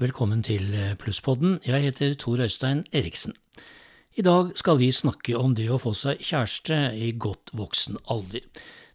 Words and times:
Velkommen 0.00 0.40
til 0.40 0.70
Plusspodden. 0.96 1.58
Jeg 1.60 1.82
heter 1.84 2.14
Tor 2.16 2.40
Øystein 2.40 2.78
Eriksen. 2.96 3.34
I 4.16 4.22
dag 4.24 4.54
skal 4.56 4.78
vi 4.80 4.86
snakke 4.96 5.34
om 5.36 5.52
det 5.52 5.66
å 5.68 5.76
få 5.76 5.92
seg 5.92 6.22
kjæreste 6.24 6.78
i 6.96 7.10
godt 7.20 7.52
voksen 7.52 7.98
alder. 8.08 8.46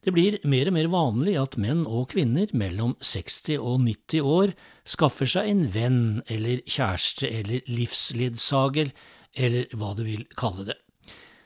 Det 0.02 0.16
blir 0.16 0.40
mer 0.50 0.72
og 0.72 0.76
mer 0.80 0.90
vanlig 0.90 1.36
at 1.38 1.60
menn 1.62 1.84
og 1.86 2.08
kvinner 2.16 2.50
mellom 2.58 2.96
60 3.06 3.60
og 3.60 3.86
90 3.86 4.26
år 4.26 4.56
skaffer 4.82 5.30
seg 5.30 5.52
en 5.52 5.64
venn 5.78 6.02
eller 6.26 6.66
kjæreste 6.66 7.30
eller 7.30 7.70
livsledsager, 7.70 8.90
eller 9.38 9.78
hva 9.78 9.94
du 9.94 10.08
vil 10.10 10.26
kalle 10.34 10.66
det. 10.72 10.80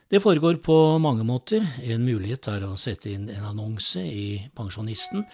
Det 0.08 0.24
foregår 0.24 0.64
på 0.64 0.80
mange 1.04 1.28
måter. 1.28 1.68
En 1.84 2.08
mulighet 2.08 2.48
er 2.48 2.64
å 2.64 2.78
sette 2.80 3.12
inn 3.12 3.28
en 3.28 3.52
annonse 3.52 4.08
i 4.08 4.40
Pensjonisten 4.56 5.28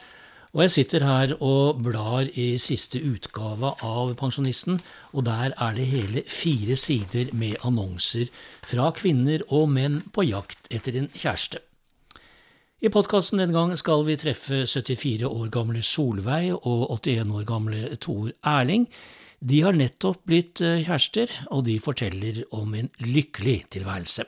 og 0.55 0.61
jeg 0.63 0.71
sitter 0.71 1.03
her 1.03 1.33
og 1.43 1.81
blar 1.83 2.29
i 2.39 2.53
siste 2.61 3.01
utgave 3.03 3.73
av 3.83 4.13
Pensjonisten, 4.15 4.77
og 5.11 5.25
der 5.27 5.51
er 5.51 5.73
det 5.75 5.87
hele 5.91 6.21
fire 6.31 6.77
sider 6.79 7.33
med 7.35 7.59
annonser 7.67 8.29
fra 8.63 8.87
kvinner 8.95 9.43
og 9.51 9.67
menn 9.75 9.97
på 10.15 10.23
jakt 10.23 10.69
etter 10.71 10.95
en 11.01 11.09
kjæreste. 11.11 11.59
I 12.79 12.91
podkasten 12.93 13.41
denne 13.41 13.55
gang 13.55 13.73
skal 13.75 14.05
vi 14.07 14.15
treffe 14.19 14.61
74 14.63 15.27
år 15.27 15.51
gamle 15.51 15.81
Solveig 15.83 16.53
og 16.55 16.87
81 17.01 17.35
år 17.35 17.43
gamle 17.49 17.99
Tor 17.99 18.31
Erling. 18.47 18.87
De 19.43 19.59
har 19.65 19.75
nettopp 19.75 20.23
blitt 20.23 20.63
eh, 20.63 20.85
kjærester, 20.87 21.31
og 21.51 21.65
de 21.67 21.75
forteller 21.83 22.45
om 22.55 22.71
en 22.79 22.87
lykkelig 23.03 23.57
tilværelse. 23.75 24.23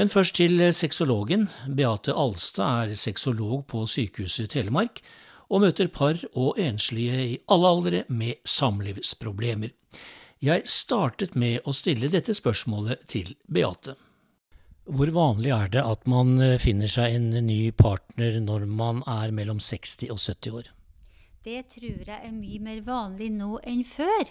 Men 0.00 0.08
først 0.12 0.36
til 0.40 0.64
sexologen. 0.72 1.48
Beate 1.76 2.16
Alstad 2.16 2.88
er 2.88 2.96
sexolog 2.96 3.66
på 3.68 3.84
Sykehuset 3.88 4.52
Telemark 4.56 5.04
og 5.48 5.62
møter 5.62 5.90
par 5.92 6.18
og 6.34 6.58
enslige 6.58 7.20
i 7.22 7.36
alle 7.52 7.70
aldre 7.70 8.02
med 8.08 8.42
samlivsproblemer. 8.48 9.72
Jeg 10.44 10.66
startet 10.68 11.36
med 11.38 11.64
å 11.64 11.72
stille 11.72 12.10
dette 12.12 12.34
spørsmålet 12.36 13.06
til 13.08 13.32
Beate. 13.48 13.96
Hvor 14.86 15.10
vanlig 15.10 15.50
er 15.50 15.70
det 15.72 15.82
at 15.82 16.04
man 16.06 16.36
eh, 16.42 16.58
finner 16.62 16.90
seg 16.90 17.16
en 17.16 17.30
ny 17.46 17.72
partner 17.74 18.36
når 18.42 18.66
man 18.70 19.00
er 19.10 19.32
mellom 19.34 19.58
60 19.58 20.12
og 20.14 20.20
70 20.20 20.58
år? 20.60 20.68
Det 21.46 21.62
tror 21.72 22.06
jeg 22.06 22.20
er 22.20 22.34
mye 22.34 22.60
mer 22.62 22.84
vanlig 22.86 23.32
nå 23.34 23.56
enn 23.66 23.82
før. 23.86 24.30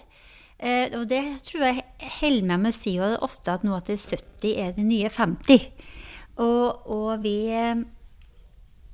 Eh, 0.56 0.88
og 0.96 1.04
det 1.10 1.22
tror 1.44 1.66
jeg 1.66 1.84
holder 2.20 2.48
med 2.48 2.64
med 2.64 2.72
å 2.72 2.76
si 2.78 2.94
ofte 3.02 3.52
at 3.52 3.66
nå 3.66 3.76
at 3.76 3.90
det 3.90 3.98
er 3.98 4.22
70 4.22 4.56
er 4.62 4.72
det 4.78 4.86
nye 4.88 5.12
50. 5.12 5.68
Og, 6.44 6.88
og 6.92 7.10
vi 7.24 7.36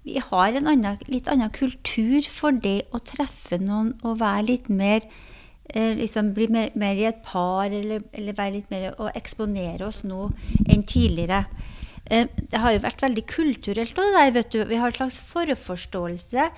vi 0.02 0.18
har 0.18 0.56
en 0.58 0.66
annen, 0.66 0.98
litt 1.06 1.28
annen 1.30 1.52
kultur 1.54 2.26
for 2.26 2.54
det 2.64 2.82
å 2.90 3.00
treffe 3.06 3.58
noen 3.62 3.94
og 4.02 4.18
være 4.22 4.48
litt 4.48 4.70
mer 4.72 5.06
eh, 5.70 5.94
liksom 5.98 6.32
Bli 6.34 6.48
mer, 6.50 6.72
mer, 6.74 6.98
i 6.98 7.06
et 7.06 7.22
par, 7.26 7.70
eller, 7.70 8.02
eller 8.12 8.38
være 8.38 8.56
litt 8.58 8.72
mer 8.72 8.90
og 8.96 9.12
eksponere 9.14 9.86
oss 9.86 10.02
nå 10.04 10.26
enn 10.66 10.82
tidligere. 10.82 11.44
Eh, 12.10 12.26
det 12.50 12.58
har 12.58 12.72
jo 12.74 12.82
vært 12.82 13.02
veldig 13.04 13.22
kulturelt. 13.30 13.98
òg, 13.98 14.34
det 14.34 14.46
der, 14.50 14.64
vi 14.66 14.78
har 14.80 14.90
en 14.90 14.96
slags 14.96 15.20
forforståelse 15.22 16.48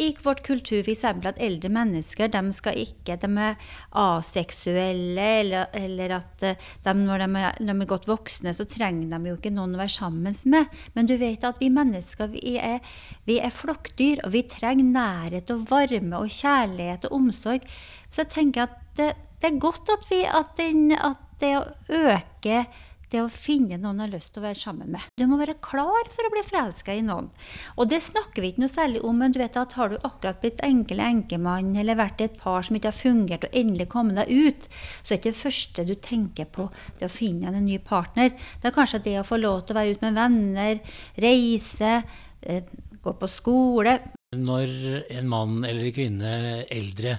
i 0.00 0.06
vårt 0.24 0.40
kultur 0.42 0.80
f.eks. 0.80 1.04
at 1.04 1.38
eldre 1.38 1.68
mennesker 1.70 2.30
de 2.32 2.40
skal 2.56 2.78
ikke, 2.80 3.18
de 3.20 3.28
er 3.38 3.58
aseksuelle, 3.92 5.26
eller, 5.40 5.68
eller 5.76 6.14
at 6.16 6.42
eh, 6.42 6.56
de, 6.86 6.94
når 6.98 7.20
de 7.22 7.28
er, 7.42 7.58
de 7.60 7.74
er, 7.74 7.90
godt 7.90 8.08
voksne, 8.08 8.54
så 8.56 8.64
trenger 8.64 9.12
de 9.12 9.28
jo 9.28 9.36
ikke 9.36 9.52
noen 9.54 9.76
å 9.76 9.82
være 9.82 9.92
sammen 9.92 10.38
med. 10.50 10.80
Men 10.96 11.10
du 11.10 11.16
vet 11.20 11.44
at 11.44 11.60
vi 11.60 11.68
mennesker 11.68 12.32
vi 12.32 12.56
er, 12.56 12.80
vi 13.28 13.38
er 13.44 13.52
flokkdyr, 13.52 14.24
og 14.24 14.32
vi 14.32 14.46
trenger 14.48 14.88
nærhet 14.88 15.52
og 15.52 15.68
varme 15.68 16.16
og 16.22 16.32
kjærlighet 16.32 17.10
og 17.10 17.20
omsorg. 17.20 17.68
Så 18.08 18.24
jeg 18.24 18.32
tenker 18.32 18.66
at 18.66 18.80
det, 18.96 19.12
det 19.42 19.52
er 19.52 19.62
godt 19.62 19.92
at, 19.92 20.08
vi, 20.08 20.24
at, 20.24 20.56
den, 20.56 20.90
at 20.96 21.20
det 21.42 21.54
å 21.60 21.64
øke 21.92 22.64
det 23.12 23.22
å 23.22 23.30
finne 23.32 23.78
noen 23.80 24.00
du 24.00 24.04
har 24.04 24.12
lyst 24.12 24.34
til 24.34 24.42
å 24.42 24.46
være 24.46 24.60
sammen 24.60 24.92
med. 24.94 25.08
Du 25.18 25.26
må 25.30 25.38
være 25.40 25.56
klar 25.64 26.08
for 26.12 26.26
å 26.26 26.32
bli 26.32 26.44
forelska 26.46 26.94
i 26.94 27.04
noen. 27.04 27.30
Og 27.76 27.90
det 27.90 28.00
snakker 28.06 28.42
vi 28.42 28.52
ikke 28.52 28.64
noe 28.64 28.72
særlig 28.72 29.02
om, 29.06 29.18
men 29.20 29.34
du 29.34 29.40
vet 29.42 29.58
at 29.60 29.76
har 29.78 29.92
du 29.92 29.98
akkurat 30.00 30.40
blitt 30.42 30.62
enkel 30.66 31.02
enkemann, 31.04 31.74
eller 31.80 32.00
vært 32.00 32.22
i 32.22 32.28
et 32.28 32.38
par 32.40 32.66
som 32.66 32.78
ikke 32.78 32.92
har 32.92 32.98
fungert, 32.98 33.48
og 33.48 33.58
endelig 33.60 33.88
kommet 33.92 34.20
deg 34.22 34.32
ut, 34.32 34.68
så 35.02 35.14
er 35.14 35.20
ikke 35.20 35.34
det 35.34 35.42
første 35.42 35.86
du 35.88 35.94
tenker 36.08 36.50
på 36.54 36.68
det 37.00 37.08
å 37.08 37.12
finne 37.12 37.52
en 37.52 37.66
ny 37.66 37.78
partner. 37.84 38.34
Det 38.60 38.70
er 38.70 38.76
kanskje 38.76 39.04
det 39.04 39.18
å 39.20 39.28
få 39.28 39.40
lov 39.40 39.64
til 39.64 39.76
å 39.76 39.80
være 39.80 39.96
ute 39.96 40.08
med 40.08 40.18
venner, 40.20 40.82
reise, 41.24 41.94
eh, 42.42 42.64
gå 43.04 43.14
på 43.20 43.30
skole. 43.30 43.98
Når 44.34 44.70
en 45.14 45.28
mann 45.30 45.60
eller 45.62 45.86
en 45.86 45.94
kvinne 45.94 46.34
eldre 46.72 47.18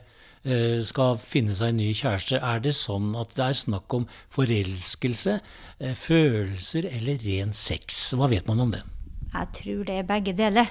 skal 0.85 1.16
finne 1.17 1.56
seg 1.57 1.72
en 1.73 1.79
ny 1.81 1.88
kjæreste, 1.97 2.38
er 2.38 2.59
det 2.61 2.75
sånn 2.78 3.16
at 3.17 3.33
det 3.33 3.45
er 3.47 3.57
snakk 3.57 3.95
om 3.97 4.03
forelskelse, 4.33 5.39
eh, 5.79 5.95
følelser 5.97 6.85
eller 6.91 7.17
ren 7.25 7.53
sex? 7.53 8.13
Hva 8.13 8.29
vet 8.29 8.45
man 8.47 8.61
om 8.61 8.75
det? 8.75 8.84
Jeg 9.34 9.51
tror 9.57 9.81
det 9.88 9.97
er 10.00 10.07
begge 10.07 10.35
deler. 10.38 10.69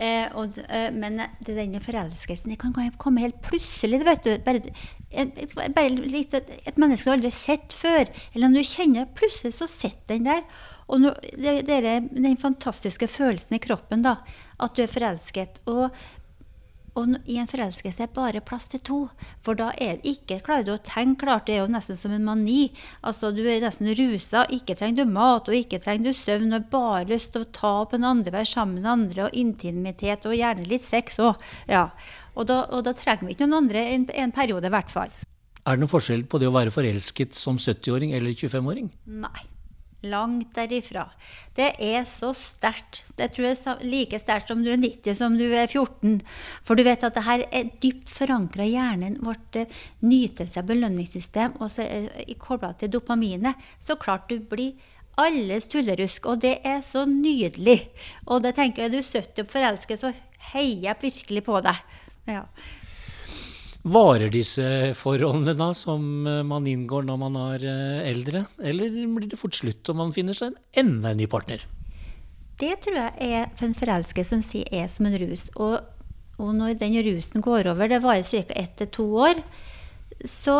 Eh, 0.00 0.30
og, 0.32 0.56
eh, 0.72 0.88
men 0.96 1.18
det, 1.20 1.52
denne 1.52 1.80
forelskelsen 1.84 2.54
det 2.54 2.58
kan 2.62 2.72
komme 2.96 3.20
helt 3.20 3.42
plutselig. 3.44 4.00
vet 4.04 4.24
du. 4.24 4.38
Bare, 4.46 4.60
bare 5.74 5.90
litt, 5.90 6.32
et 6.32 6.78
menneske 6.80 7.04
du 7.04 7.12
aldri 7.12 7.28
har 7.28 7.36
sett 7.36 7.76
før. 7.76 8.08
Eller 8.32 8.46
om 8.46 8.56
du 8.56 8.62
kjenner 8.64 9.10
Plutselig 9.12 9.58
så 9.58 9.68
sitter 9.68 10.16
den 10.16 10.30
der. 10.30 10.40
Og 10.88 11.02
nå, 11.02 11.12
det, 11.36 11.66
det 11.68 11.76
er 11.82 12.00
den 12.00 12.38
fantastiske 12.40 13.06
følelsen 13.06 13.58
i 13.58 13.62
kroppen, 13.62 14.02
da, 14.02 14.16
at 14.58 14.74
du 14.74 14.82
er 14.82 14.90
forelsket. 14.90 15.60
Og 15.70 15.90
og 16.98 17.14
i 17.30 17.36
en 17.40 17.48
forelskelse 17.48 18.02
er 18.04 18.12
bare 18.14 18.42
plass 18.44 18.66
til 18.70 18.82
to. 18.86 18.98
For 19.44 19.58
da 19.58 19.70
er 19.78 19.98
det 19.98 20.14
ikke 20.14 20.40
klarer 20.46 20.66
du 20.66 20.72
å 20.74 20.82
tenke 20.84 21.24
klart. 21.24 21.46
Det 21.46 21.56
er 21.56 21.62
jo 21.62 21.70
nesten 21.72 21.98
som 21.98 22.14
en 22.14 22.26
mani. 22.26 22.72
Altså 23.06 23.30
Du 23.34 23.42
er 23.44 23.62
nesten 23.62 23.90
rusa. 23.94 24.44
Ikke 24.50 24.76
trenger 24.78 25.04
du 25.04 25.12
mat, 25.14 25.48
og 25.48 25.56
ikke 25.56 25.80
trenger 25.82 26.10
du 26.10 26.16
søvn. 26.16 26.56
Og 26.56 26.68
bare 26.72 27.06
lyst 27.10 27.34
til 27.34 27.46
å 27.46 27.52
ta 27.54 27.74
på 27.86 27.98
en 27.98 28.08
andre, 28.10 28.34
være 28.34 28.50
sammen 28.50 28.80
med 28.80 28.90
andre, 28.90 29.28
og 29.28 29.38
intimitet, 29.38 30.26
og 30.26 30.36
gjerne 30.38 30.66
litt 30.70 30.84
sex 30.84 31.20
òg. 31.22 31.38
Ja. 31.70 31.88
Og, 32.34 32.46
da, 32.50 32.64
og 32.74 32.84
da 32.86 32.94
trenger 32.96 33.28
vi 33.28 33.36
ikke 33.36 33.46
noen 33.46 33.66
andre 33.66 33.86
en, 33.94 34.08
en 34.24 34.34
periode, 34.34 34.66
i 34.66 34.74
hvert 34.74 34.92
fall. 34.92 35.14
Er 35.60 35.76
det 35.76 35.84
noen 35.84 35.92
forskjell 35.92 36.24
på 36.26 36.40
det 36.40 36.48
å 36.48 36.56
være 36.56 36.72
forelsket 36.74 37.36
som 37.36 37.60
70-åring 37.60 38.14
eller 38.16 38.34
25-åring? 38.34 38.90
Nei. 39.20 39.48
Langt 40.02 40.54
derifra. 40.56 41.04
Det 41.56 41.74
er 41.84 42.06
så 42.08 42.30
sterkt. 42.36 43.02
Det 43.18 43.26
tror 43.34 43.46
jeg 43.50 43.58
er 43.68 43.82
like 43.84 44.20
sterkt 44.22 44.48
som 44.48 44.62
du 44.64 44.70
er 44.72 44.80
90 44.80 45.18
som 45.18 45.36
du 45.36 45.44
er 45.52 45.66
14. 45.68 46.22
For 46.64 46.78
du 46.78 46.84
vet 46.86 47.04
at 47.04 47.18
det 47.18 47.26
her 47.26 47.44
er 47.50 47.68
dypt 47.82 48.08
forankra 48.08 48.64
i 48.64 48.72
hjernen, 48.72 49.18
vårt 49.24 49.60
eh, 49.60 49.82
nytelse- 50.00 50.62
og 50.62 50.70
belønningssystem, 50.72 51.58
og 51.60 51.68
så 51.74 51.84
eh, 51.84 52.32
kobla 52.40 52.72
til 52.80 52.94
dopaminet. 52.94 53.60
Så 53.78 53.98
klart 54.00 54.30
du 54.32 54.40
blir 54.40 54.78
alles 55.20 55.68
tullerusk. 55.68 56.26
Og 56.32 56.40
det 56.46 56.56
er 56.64 56.80
så 56.86 57.04
nydelig. 57.04 57.90
Og 58.26 58.42
det 58.44 58.54
tenker 58.56 58.86
jeg, 58.86 58.94
du 58.94 59.02
70 59.02 59.44
og 59.44 59.52
forelsket, 59.52 60.00
så 60.00 60.14
heier 60.54 60.90
jeg 60.90 61.02
virkelig 61.02 61.44
på 61.44 61.60
deg. 61.64 61.84
Ja. 62.30 62.46
Varer 63.80 64.28
disse 64.28 64.64
forholdene 64.98 65.54
da, 65.56 65.70
som 65.72 66.26
eh, 66.28 66.42
man 66.44 66.66
inngår 66.68 67.06
når 67.08 67.20
man 67.22 67.36
er 67.46 67.62
eh, 67.64 68.08
eldre, 68.10 68.44
eller 68.60 68.92
blir 69.16 69.30
det 69.30 69.38
fort 69.40 69.56
slutt 69.56 69.88
om 69.88 70.02
man 70.02 70.12
finner 70.12 70.36
seg 70.36 70.52
en 70.52 70.58
enda 70.84 71.14
en 71.14 71.20
ny 71.22 71.28
partner? 71.30 71.64
Det 72.60 72.74
tror 72.84 72.98
jeg 72.98 73.30
er 73.30 73.48
for 73.56 73.70
en 73.70 73.78
forelsker 73.78 74.26
som 74.28 74.42
sier 74.44 74.68
er 74.68 74.90
som 74.92 75.08
en 75.08 75.16
rus. 75.22 75.46
Og, 75.56 75.78
og 76.36 76.52
når 76.58 76.76
den 76.82 76.98
rusen 77.06 77.40
går 77.40 77.70
over, 77.72 77.88
det 77.88 78.02
varer 78.04 78.26
ca. 78.28 78.52
ett 78.52 78.76
til 78.76 78.92
to 78.92 79.06
år, 79.24 79.40
så 80.28 80.58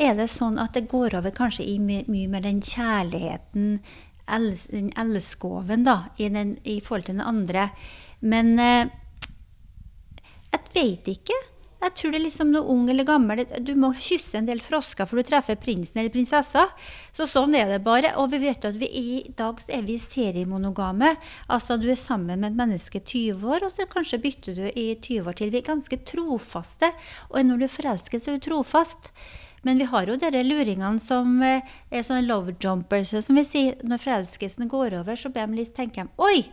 er 0.00 0.16
det 0.16 0.30
sånn 0.32 0.56
at 0.56 0.72
det 0.72 0.88
går 0.88 1.18
over 1.18 1.34
kanskje 1.36 1.68
i 1.68 1.76
mye, 1.76 2.06
mye 2.08 2.30
mer 2.32 2.46
den 2.46 2.64
kjærligheten, 2.64 3.76
den 4.72 4.90
elskoven, 4.96 5.84
da, 5.84 6.06
i, 6.16 6.30
den, 6.32 6.56
i, 6.64 6.80
forhold 6.80 7.04
til 7.04 7.18
den 7.18 7.26
andre. 7.28 7.68
Men 8.24 8.54
eh, 8.56 8.88
jeg 10.54 10.68
vet 10.72 11.16
ikke. 11.18 11.36
Jeg 11.82 11.94
tror 11.98 12.12
det 12.14 12.18
er 12.20 12.24
liksom 12.28 12.52
noe 12.54 12.68
ung 12.70 12.84
eller 12.92 13.06
gammel. 13.06 13.40
Du 13.66 13.72
må 13.74 13.88
kysse 13.98 14.38
en 14.38 14.46
del 14.46 14.60
frosker 14.62 15.08
for 15.08 15.18
du 15.18 15.26
treffer 15.26 15.58
prinsen 15.58 15.98
eller 15.98 16.14
prinsessa. 16.14 16.68
Så 17.10 17.26
sånn 17.26 17.56
er 17.58 17.72
det 17.72 17.80
bare. 17.82 18.12
Og 18.22 18.30
vi 18.30 18.38
vet 18.44 18.68
at 18.68 18.78
vi 18.78 18.86
i 18.86 19.16
dag 19.38 19.58
er 19.66 19.82
vi 19.88 19.98
seriemonogame. 19.98 21.16
Altså 21.50 21.78
du 21.82 21.88
er 21.90 21.98
sammen 21.98 22.38
med 22.38 22.52
et 22.52 22.60
menneske 22.60 23.02
20 23.02 23.42
år, 23.50 23.66
og 23.66 23.74
så 23.74 23.88
kanskje 23.90 24.20
bytter 24.22 24.60
du 24.60 24.64
i 24.68 24.92
20 24.94 25.32
år 25.32 25.38
til. 25.40 25.50
Vi 25.50 25.58
er 25.58 25.70
ganske 25.72 25.98
trofaste. 26.06 26.92
Og 27.32 27.42
når 27.50 27.64
du 27.64 27.66
er 27.66 27.74
forelsket, 27.74 28.22
så 28.22 28.30
er 28.30 28.38
du 28.38 28.46
trofast. 28.46 29.10
Men 29.66 29.82
vi 29.82 29.90
har 29.90 30.06
jo 30.06 30.18
dere 30.18 30.46
luringene 30.46 31.02
som 31.02 31.36
eh, 31.46 31.66
er 31.90 32.06
sånne 32.06 32.26
love 32.26 32.54
jumpers, 32.62 33.14
som 33.26 33.38
vi 33.38 33.46
sier. 33.46 33.78
Når 33.82 34.02
forelskelsen 34.06 34.70
går 34.70 35.00
over, 35.02 35.18
så 35.18 35.34
blir 35.34 35.50
de 35.50 35.62
litt, 35.62 35.74
tenker 35.74 36.06
de 36.06 36.22
Oi, 36.22 36.44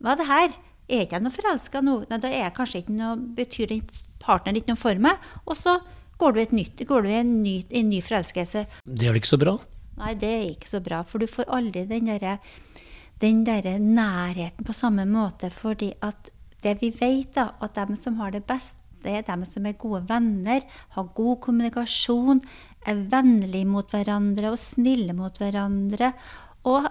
hva 0.00 0.16
er 0.16 0.20
det 0.20 0.28
her? 0.28 0.60
Er 0.90 1.04
ikke 1.04 1.20
jeg 1.20 1.24
noe 1.24 1.36
forelska 1.36 1.82
nå? 1.84 2.04
Nei, 2.10 2.18
da 2.20 2.28
er 2.32 2.46
jeg 2.48 2.54
kanskje 2.56 2.80
ikke 2.82 2.96
noe 2.96 3.18
Betyr 3.36 3.70
den 3.70 3.84
partneren 4.22 4.58
ditt 4.58 4.70
noen 4.70 4.80
for 4.80 5.00
meg. 5.02 5.30
Og 5.46 5.58
så 5.58 5.78
går 6.20 6.36
du, 6.36 6.42
nytt, 6.58 6.84
går 6.88 7.04
du 7.04 7.10
i 7.10 7.20
en 7.20 7.36
ny, 7.42 7.60
en 7.80 7.88
ny 7.90 8.02
forelskelse. 8.04 8.66
Det 8.84 9.06
er 9.06 9.14
vel 9.14 9.22
ikke 9.22 9.34
så 9.34 9.40
bra? 9.40 9.56
Nei, 10.00 10.14
det 10.20 10.30
er 10.30 10.44
ikke 10.52 10.70
så 10.70 10.80
bra. 10.84 11.00
For 11.08 11.22
du 11.22 11.28
får 11.30 11.48
aldri 11.52 11.86
den 11.88 12.08
derre 12.12 12.38
den 13.20 13.44
der 13.44 13.78
nærheten 13.78 14.64
på 14.64 14.72
samme 14.72 15.04
måte. 15.04 15.50
Fordi 15.50 15.92
at 16.02 16.30
det 16.64 16.78
vi 16.80 16.90
vet, 16.90 17.34
da, 17.36 17.50
at 17.60 17.76
de 17.76 17.96
som 17.96 18.16
har 18.20 18.32
det 18.32 18.46
best 18.46 18.86
Det 19.00 19.14
er 19.16 19.22
dem 19.24 19.46
som 19.48 19.64
er 19.64 19.78
gode 19.80 20.02
venner, 20.10 20.60
har 20.92 21.04
god 21.16 21.38
kommunikasjon, 21.40 22.42
er 22.84 22.98
vennlige 23.08 23.64
mot 23.64 23.88
hverandre 23.88 24.50
og 24.52 24.58
snille 24.60 25.14
mot 25.16 25.32
hverandre. 25.40 26.10
Og, 26.68 26.84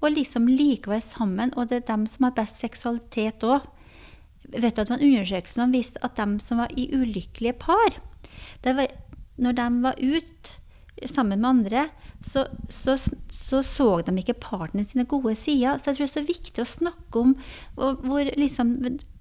og 0.00 0.08
liksom 0.08 0.48
likevel 0.48 1.02
sammen. 1.04 1.52
Og 1.52 1.68
det 1.68 1.82
er 1.82 1.90
dem 1.90 2.06
som 2.08 2.24
har 2.24 2.32
best 2.32 2.64
seksualitet 2.64 3.44
òg. 3.44 3.60
Vet 4.48 4.76
du 4.76 4.80
at 4.80 4.86
det 4.86 4.94
var 4.94 5.00
en 5.02 5.10
undersøkelse 5.10 5.60
som 5.60 5.74
viste 5.74 6.00
at 6.06 6.16
de 6.16 6.38
som 6.40 6.62
var 6.62 6.72
i 6.76 6.88
ulykkelige 6.94 7.58
par, 7.58 7.98
var, 8.64 8.86
når 9.36 9.56
de 9.58 9.68
var 9.84 10.00
ute 10.00 10.56
sammen 11.06 11.40
med 11.40 11.48
andre, 11.48 11.88
så 12.22 12.46
så, 12.68 12.96
så 13.30 13.62
så, 13.62 14.02
de 14.02 14.18
ikke 14.18 14.34
partene 14.34 14.84
sine 14.84 15.04
gode 15.04 15.34
sider. 15.34 15.78
Så 15.78 15.90
jeg 15.90 15.96
tror 15.96 16.06
det 16.06 16.10
er 16.10 16.20
så 16.20 16.26
viktig 16.26 16.62
å 16.62 16.72
snakke 16.72 17.22
om 17.22 17.34
hvor 17.76 18.30
liksom 18.38 18.74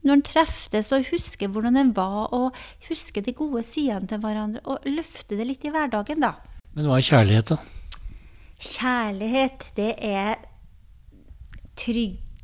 når 0.07 0.13
en 0.13 0.25
treffes 0.25 0.91
og 0.95 1.09
husker 1.11 1.51
hvordan 1.51 1.77
en 1.77 1.95
var, 1.95 2.33
og 2.33 2.55
husker 2.87 3.21
de 3.21 3.35
gode 3.35 3.63
sidene 3.67 4.07
til 4.07 4.21
hverandre, 4.23 4.63
og 4.65 4.85
løfte 4.87 5.37
det 5.37 5.49
litt 5.49 5.65
i 5.67 5.73
hverdagen, 5.73 6.23
da. 6.23 6.37
Men 6.77 6.87
hva 6.87 6.99
er 6.99 7.09
kjærlighet, 7.09 7.51
da? 7.51 7.57
Kjærlighet, 8.57 9.67
det 9.77 9.91
er 10.01 10.37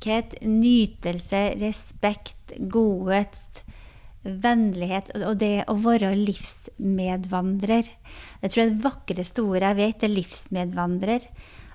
trygghet, 0.04 0.44
nytelse, 0.44 1.56
respekt, 1.62 2.54
godhet, 2.70 3.64
vennlighet 4.24 5.12
og 5.24 5.38
det 5.40 5.64
å 5.68 5.76
være 5.80 6.14
livsmedvandrer. 6.16 7.88
Jeg 8.42 8.52
tror 8.52 8.68
det 8.68 8.84
vakreste 8.84 9.44
ordet 9.44 9.70
jeg 9.72 9.80
vet, 9.80 10.04
er 10.04 10.14
livsmedvandrer. 10.14 11.30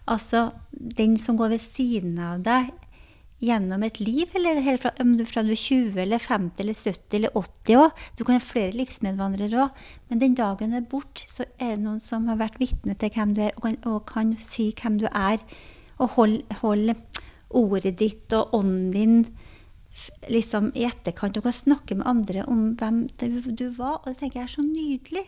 Altså 0.09 0.51
den 0.73 1.17
som 1.17 1.37
går 1.37 1.57
ved 1.57 1.65
siden 1.65 2.19
av 2.21 2.45
deg 2.45 2.71
gjennom 3.41 3.85
et 3.87 4.01
liv, 4.03 4.29
eller 4.35 4.61
fra, 4.81 4.93
om 5.01 5.13
du, 5.17 5.25
fra 5.25 5.45
du 5.47 5.53
er 5.53 5.61
20 5.61 6.01
eller 6.03 6.19
50 6.19 6.63
eller 6.65 6.75
70 6.75 7.19
eller 7.21 7.37
80 7.39 7.81
òg. 7.81 8.07
Du 8.19 8.25
kan 8.25 8.37
ha 8.37 8.43
flere 8.43 8.77
livsmedvandrere 8.77 9.65
òg, 9.65 9.83
men 10.11 10.21
den 10.21 10.37
dagen 10.37 10.75
du 10.75 10.81
er 10.81 10.89
borte, 10.89 11.25
så 11.31 11.47
er 11.57 11.77
det 11.77 11.85
noen 11.85 12.01
som 12.03 12.29
har 12.29 12.41
vært 12.41 12.61
vitne 12.61 12.97
til 12.99 13.13
hvem 13.15 13.37
du 13.37 13.45
er, 13.47 13.53
og 13.57 13.69
kan, 13.69 13.83
og 13.89 14.01
kan 14.09 14.37
si 14.41 14.73
hvem 14.77 15.01
du 15.01 15.09
er. 15.13 15.45
Og 15.99 16.13
holde 16.15 16.59
hold 16.61 16.93
ordet 17.51 17.97
ditt 18.01 18.33
og 18.37 18.55
ånden 18.59 18.91
din 18.93 19.19
liksom 20.31 20.71
i 20.77 20.87
etterkant. 20.89 21.39
Og 21.39 21.49
kan 21.49 21.57
snakke 21.57 21.99
med 21.99 22.09
andre 22.09 22.45
om 22.47 22.73
hvem 22.79 23.07
du 23.49 23.69
var. 23.77 24.01
Og 24.03 24.13
det 24.13 24.19
tenker 24.23 24.43
jeg 24.43 24.49
er 24.49 24.55
så 24.57 24.65
nydelig. 24.67 25.27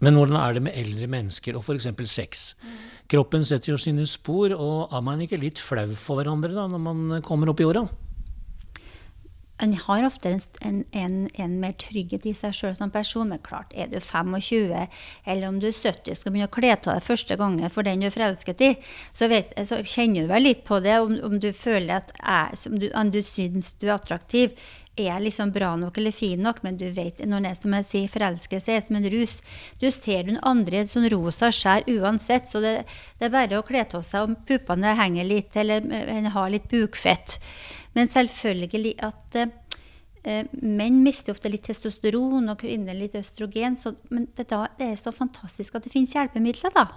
Men 0.00 0.16
hvordan 0.16 0.38
er 0.40 0.56
det 0.56 0.62
med 0.64 0.76
eldre 0.80 1.06
mennesker 1.12 1.56
og 1.58 1.64
f.eks. 1.64 1.88
sex? 2.08 2.44
Kroppen 3.10 3.44
setter 3.44 3.74
jo 3.74 3.80
sine 3.80 4.06
spor, 4.08 4.54
og 4.56 4.94
er 4.96 5.02
man 5.04 5.20
ikke 5.20 5.40
litt 5.40 5.60
flau 5.60 5.90
for 5.92 6.20
hverandre 6.20 6.54
da, 6.56 6.64
når 6.72 6.80
man 6.80 7.20
kommer 7.26 7.52
opp 7.52 7.60
i 7.60 7.68
åra? 7.68 7.84
En 9.60 9.74
har 9.76 10.06
ofte 10.06 10.30
en, 10.32 10.40
en, 10.92 11.16
en, 11.34 11.56
mer 11.60 11.74
trygghet 11.80 12.24
i 12.26 12.32
seg 12.36 12.54
sjøl 12.56 12.76
som 12.78 12.92
person, 12.92 13.28
men 13.28 13.42
klart, 13.44 13.74
er 13.76 13.90
du 13.92 13.98
25 14.00 14.72
eller 15.26 15.48
om 15.48 15.58
du 15.60 15.68
er 15.68 15.76
70 15.76 16.16
skal 16.16 16.32
begynne 16.32 16.48
å 16.48 16.54
kle 16.54 16.72
av 16.74 16.84
deg 16.86 17.04
første 17.04 17.36
gangen 17.40 17.72
for 17.72 17.86
den 17.86 18.00
du 18.00 18.08
er 18.08 18.14
forelsket 18.14 18.64
i, 18.64 18.70
så, 19.12 19.28
vet, 19.32 19.52
så 19.68 19.82
kjenner 19.84 20.24
du 20.24 20.32
vel 20.32 20.46
litt 20.48 20.64
på 20.68 20.80
det, 20.84 20.96
om, 21.04 21.16
om 21.26 21.36
du 21.42 21.50
føler 21.56 22.00
at 22.00 22.14
som 22.58 22.78
du, 22.80 22.88
du 22.88 23.20
syns 23.24 23.74
du 23.80 23.88
er 23.90 23.96
attraktiv, 23.98 24.56
er 24.98 25.20
liksom 25.22 25.52
bra 25.54 25.74
nok 25.78 25.98
eller 25.98 26.12
fin 26.12 26.42
nok, 26.42 26.62
men 26.62 26.76
du 26.80 26.86
vet 26.94 27.22
når 27.26 27.44
det 27.44 27.50
er 27.50 27.58
som 27.58 27.74
jeg 27.76 27.86
sier, 27.88 28.10
forelskelse 28.10 28.74
er 28.74 28.82
som 28.84 28.98
en 28.98 29.08
rus. 29.12 29.38
Du 29.80 29.88
ser 29.94 30.26
den 30.28 30.40
andre 30.46 30.82
sånn 30.90 31.08
rosa 31.12 31.50
skjær 31.54 31.86
uansett, 31.88 32.50
så 32.50 32.62
det, 32.64 32.74
det 33.18 33.28
er 33.28 33.34
bare 33.34 33.60
å 33.60 33.66
kle 33.66 33.84
av 33.86 34.04
seg 34.06 34.26
om 34.26 34.36
puppene 34.48 34.96
henger 34.98 35.28
litt, 35.28 35.56
eller 35.56 35.86
en 35.86 36.30
har 36.34 36.50
litt 36.52 36.68
bukfett. 36.70 37.38
Men 37.96 38.10
selvfølgelig 38.10 38.96
at 39.06 39.38
eh, 39.40 40.50
menn 40.60 41.00
mister 41.04 41.34
ofte 41.34 41.52
litt 41.52 41.66
testosteron, 41.68 42.50
og 42.52 42.60
kvinner 42.62 42.98
litt 42.98 43.16
østrogen. 43.18 43.78
Så, 43.78 43.94
men 44.10 44.28
det, 44.36 44.50
da, 44.52 44.66
det, 44.78 44.92
er 44.92 45.00
så 45.00 45.14
fantastisk 45.14 45.78
at 45.78 45.86
det 45.86 45.94
finnes 45.94 46.14
hjelpemidler, 46.16 46.74
da. 46.76 46.88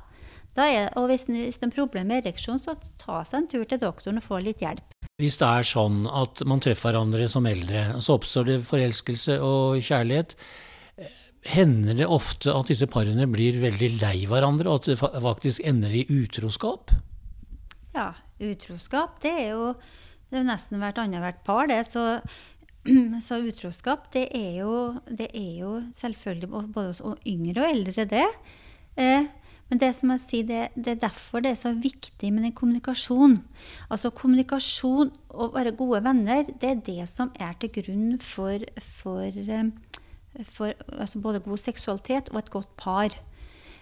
da 0.58 0.68
er, 0.70 0.90
og 1.00 1.10
hvis, 1.12 1.30
hvis 1.30 1.62
det 1.62 1.70
er 1.70 1.78
problemer 1.78 2.12
med 2.12 2.26
ereksjon, 2.26 2.62
så 2.62 2.78
ta 3.02 3.24
seg 3.26 3.44
en 3.44 3.54
tur 3.56 3.66
til 3.70 3.82
doktoren 3.86 4.22
og 4.22 4.28
få 4.28 4.44
litt 4.44 4.66
hjelp. 4.66 4.93
Hvis 5.22 5.38
det 5.38 5.46
er 5.46 5.66
sånn 5.68 6.04
at 6.10 6.42
man 6.50 6.62
treffer 6.64 6.90
hverandre 6.90 7.28
som 7.30 7.46
eldre, 7.46 7.86
så 8.02 8.18
oppstår 8.18 8.48
det 8.50 8.62
forelskelse 8.66 9.38
og 9.46 9.78
kjærlighet. 9.86 10.34
Hender 11.54 12.00
det 12.00 12.08
ofte 12.10 12.54
at 12.56 12.72
disse 12.72 12.88
parene 12.90 13.28
blir 13.30 13.60
veldig 13.62 13.92
lei 14.02 14.16
hverandre, 14.30 14.72
og 14.72 14.82
at 14.82 14.90
det 14.90 14.98
faktisk 14.98 15.62
ender 15.70 15.94
i 15.94 16.08
utroskap? 16.10 16.96
Ja, 17.94 18.14
utroskap 18.42 19.20
det 19.22 19.36
er 19.44 19.52
jo 19.54 19.74
det 20.34 20.40
er 20.42 20.48
nesten 20.48 20.82
hvert 20.82 20.98
annethvert 20.98 21.44
par, 21.46 21.68
det. 21.70 21.84
Så, 21.94 22.18
så, 23.28 23.38
utroskap, 23.38 24.08
det 24.16 24.26
er, 24.34 24.64
jo, 24.64 24.96
det 25.06 25.30
er 25.30 25.60
jo 25.62 25.76
selvfølgelig 25.94 26.50
både 26.74 26.88
hos 26.90 27.04
yngre 27.30 27.62
og 27.62 27.70
eldre, 27.70 28.06
det. 28.10 28.26
Eh, 28.98 29.30
men 29.74 29.80
det 29.82 29.96
som 29.98 30.12
jeg 30.14 30.22
sier, 30.22 30.44
det, 30.46 30.58
det, 30.78 30.92
er 30.92 31.00
derfor 31.08 31.42
det 31.42 31.50
er 31.50 31.58
så 31.58 31.72
viktig 31.74 32.30
med 32.30 32.44
den 32.46 32.52
kommunikasjonen. 32.54 33.40
Altså 33.90 34.12
kommunikasjon 34.14 35.10
og 35.34 35.56
være 35.56 35.72
gode 35.74 36.04
venner, 36.06 36.44
det 36.62 36.70
er 36.70 36.84
det 36.86 37.08
som 37.10 37.32
er 37.42 37.56
til 37.58 37.72
grunn 37.80 38.20
for, 38.22 38.62
for, 38.78 39.26
eh, 39.26 39.72
for 40.46 40.78
altså 40.94 41.24
både 41.26 41.42
god 41.48 41.58
seksualitet 41.58 42.30
og 42.30 42.38
et 42.44 42.54
godt 42.54 42.70
par. 42.78 43.18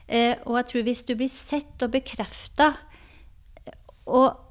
Eh, 0.08 0.40
og 0.46 0.62
jeg 0.62 0.70
tror 0.70 0.88
hvis 0.88 1.04
du 1.04 1.12
blir 1.20 1.34
sett 1.34 1.84
og 1.84 1.92
bekrefta 1.92 2.70
og 4.08 4.51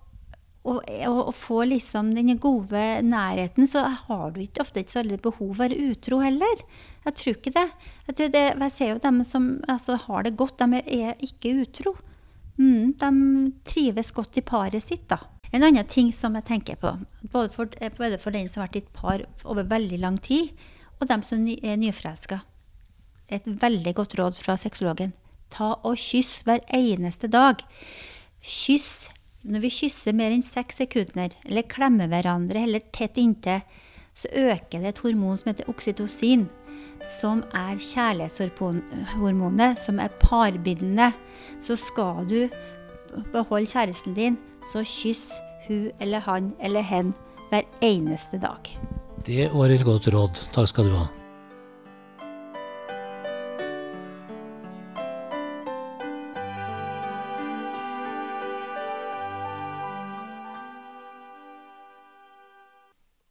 og, 0.68 0.82
og, 1.08 1.18
og 1.30 1.34
få 1.34 1.62
liksom 1.70 2.12
den 2.12 2.34
gode 2.40 2.82
nærheten, 3.06 3.66
så 3.68 3.86
har 4.08 4.34
du 4.34 4.42
ikke, 4.42 4.60
ofte 4.60 4.82
ikke 4.82 4.92
så 4.92 5.00
veldig 5.00 5.20
behov 5.24 5.54
for 5.54 5.56
å 5.56 5.62
være 5.62 5.90
utro 5.90 6.20
heller. 6.20 6.64
Jeg 7.06 7.16
tror 7.16 7.38
ikke 7.38 7.54
det. 7.54 7.66
Jeg, 8.06 8.16
tror 8.16 8.32
det, 8.34 8.42
jeg 8.50 8.74
ser 8.74 8.90
jo 8.92 9.02
dem 9.06 9.22
som 9.24 9.50
altså, 9.72 9.96
har 10.04 10.26
det 10.26 10.36
godt, 10.36 10.60
de 10.60 10.82
er 11.00 11.24
ikke 11.24 11.54
utro. 11.62 11.94
Mm, 12.60 12.92
de 13.00 13.12
trives 13.64 14.12
godt 14.12 14.36
i 14.36 14.44
paret 14.44 14.84
sitt, 14.84 15.06
da. 15.08 15.22
En 15.50 15.64
annen 15.66 15.88
ting 15.88 16.12
som 16.14 16.36
jeg 16.38 16.46
tenker 16.46 16.76
på, 16.78 16.92
både 17.32 17.50
for, 17.54 17.72
både 17.96 18.20
for 18.22 18.36
den 18.36 18.46
som 18.46 18.60
har 18.60 18.68
vært 18.68 18.76
i 18.78 18.84
et 18.84 18.92
par 18.94 19.24
over 19.48 19.66
veldig 19.66 19.98
lang 20.02 20.20
tid, 20.22 20.52
og 21.00 21.08
dem 21.08 21.24
som 21.26 21.40
er 21.56 21.80
nyforelska. 21.80 22.42
Et 23.32 23.48
veldig 23.48 23.94
godt 23.96 24.18
råd 24.20 24.36
fra 24.44 24.58
sexologen. 24.60 25.16
Ta 25.50 25.72
og 25.80 25.96
kyss 25.98 26.44
hver 26.46 26.60
eneste 26.76 27.30
dag. 27.32 27.64
Kyss 28.44 29.08
når 29.44 29.62
vi 29.64 29.70
kysser 29.72 30.16
mer 30.16 30.34
enn 30.34 30.44
seks 30.44 30.81
sekunder, 30.82 31.32
eller 31.48 31.69
klemmer 31.70 32.10
hverandre 32.10 32.64
eller 32.66 32.82
tett 32.92 33.16
inntil, 33.20 33.62
så 34.14 34.28
øker 34.37 34.82
det 34.82 34.90
et 34.90 35.02
hormon 35.04 35.38
som 35.38 35.50
heter 35.52 35.70
oksytocin, 35.70 36.49
som 37.06 37.42
er 37.56 37.78
kjærlighetshormonet, 37.80 39.78
som 39.80 40.00
er 40.02 40.12
parbindende. 40.20 41.12
Så 41.62 41.76
skal 41.80 42.26
du 42.28 42.49
beholde 43.32 43.70
kjæresten 43.70 44.14
din, 44.18 44.38
så 44.73 44.85
kyss 44.85 45.30
hun 45.68 45.90
eller 46.00 46.20
han 46.26 46.52
eller 46.61 46.85
hen 46.85 47.14
hver 47.50 47.64
eneste 47.82 48.38
dag. 48.42 48.75
Det 49.26 49.49
var 49.54 49.73
et 49.73 49.85
godt 49.85 50.09
råd. 50.12 50.44
Takk 50.52 50.68
skal 50.68 50.90
du 50.90 50.97
ha. 50.99 51.19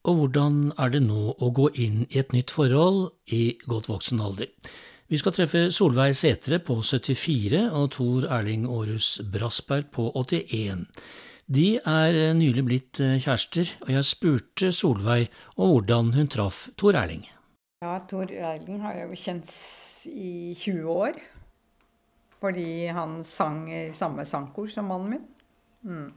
Og 0.08 0.16
hvordan 0.22 0.60
er 0.80 0.94
det 0.94 1.02
nå 1.04 1.34
å 1.36 1.50
gå 1.52 1.68
inn 1.82 2.06
i 2.08 2.22
et 2.22 2.32
nytt 2.36 2.54
forhold 2.56 3.10
i 3.36 3.58
godt 3.68 3.90
voksen 3.92 4.22
alder? 4.24 4.48
Vi 5.10 5.18
skal 5.18 5.34
treffe 5.34 5.66
Solveig 5.74 6.14
Setre 6.16 6.60
på 6.62 6.78
74 6.86 7.66
og 7.74 7.90
Tor 7.96 8.28
Erling 8.30 8.68
Aarhus 8.70 9.18
Brassberg 9.34 9.90
på 9.92 10.06
81. 10.14 10.86
De 11.50 11.68
er 11.82 12.20
nylig 12.38 12.64
blitt 12.68 13.02
eh, 13.02 13.18
kjærester, 13.18 13.72
og 13.88 13.90
jeg 13.96 14.06
spurte 14.06 14.70
Solveig 14.70 15.32
om 15.58 15.74
hvordan 15.74 16.14
hun 16.14 16.30
traff 16.30 16.68
Tor 16.78 16.94
Erling. 17.00 17.26
Ja, 17.82 17.98
Tor 18.06 18.30
Erling 18.30 18.84
har 18.86 19.00
jeg 19.00 19.10
jo 19.10 19.20
kjent 19.24 19.54
i 20.14 20.54
20 20.54 20.94
år. 20.94 21.20
Fordi 22.40 22.88
han 22.96 23.20
sang 23.26 23.66
i 23.68 23.90
samme 23.96 24.24
sangkor 24.30 24.70
som 24.72 24.88
mannen 24.94 25.16
min. 25.16 25.26
Mm. 25.86 26.14